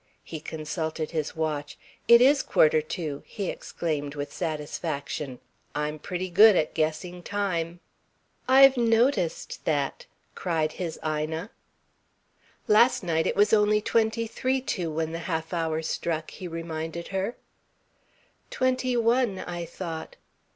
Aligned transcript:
He 0.23 0.39
consulted 0.39 1.11
his 1.11 1.35
watch. 1.35 1.77
"It 2.07 2.21
is 2.21 2.41
quarter 2.41 2.81
to!" 2.81 3.21
he 3.23 3.51
exclaimed 3.51 4.15
with 4.15 4.33
satisfaction. 4.33 5.37
"I'm 5.75 5.99
pretty 5.99 6.27
good 6.31 6.55
at 6.55 6.73
guessing 6.73 7.21
time." 7.21 7.81
"I've 8.47 8.77
noticed 8.77 9.63
that!" 9.65 10.07
cried 10.33 10.71
his 10.71 10.97
Ina. 11.05 11.51
"Last 12.67 13.03
night, 13.03 13.27
it 13.27 13.35
was 13.35 13.53
only 13.53 13.79
twenty 13.79 14.25
three 14.25 14.59
to, 14.73 14.89
when 14.89 15.11
the 15.11 15.19
half 15.29 15.53
hour 15.53 15.83
struck," 15.83 16.31
he 16.31 16.47
reminded 16.47 17.09
her. 17.09 17.35
"Twenty 18.49 18.97
one, 18.97 19.37
I 19.37 19.65
thought." 19.65 20.15